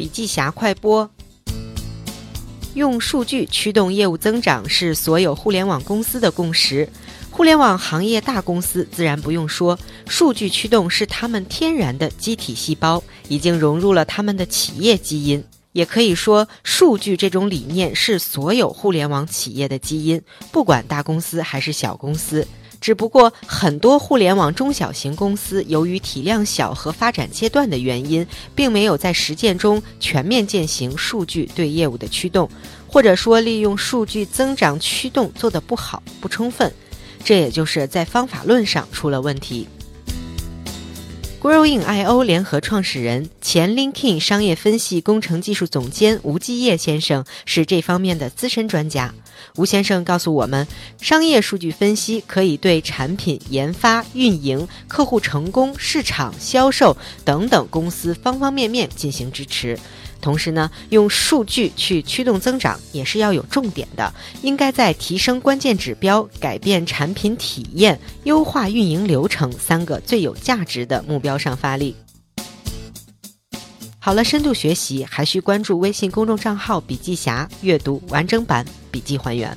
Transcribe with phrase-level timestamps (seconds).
[0.00, 1.10] 笔记侠快播。
[2.72, 6.88] 用数据驱动业务增长是所有互联网公司的共识。
[7.30, 9.78] 互联网行业大公司自然不用说，
[10.08, 15.44] 数据驱动是他们天然的机体细胞，已经融入了他们的企业基因。
[15.72, 22.48] 也可以说，数据这种理念是所有互联网企业的基因，不管大公司还是小公司。
[22.80, 32.48] 只不过，很多互联网中小型公司由于体量小和发展阶段的原因，并没有在实践中全面践行数据对业务的驱动，
[32.88, 36.72] 或者说利用数据增长驱动做得不好、不充分，
[37.22, 39.68] 这也就是在方法论上出了问题。
[41.40, 49.14] Growing.io 联合创始人、前 LinkedIn 商业分析工程技术总监吴继业先生是这方面的资深专家。
[49.56, 50.68] 吴先生告诉我们，
[51.00, 59.78] 商业数据分析可以对产品研发、运营、客户成功、市场销售等等公司方方面面进行支持。
[60.20, 71.96] 同时呢，用数据去驱动增长也是要有重点的，应该在提升关键指标、改变产品体验、优化运营流程三个最有价值的目标上发力。
[73.98, 79.56] 好了，深度学习还需关注微信公众账号“笔记侠”，阅读完整版笔记还原。